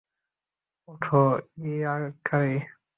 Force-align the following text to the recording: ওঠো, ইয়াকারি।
ওঠো, 0.87 1.21
ইয়াকারি। 1.65 2.55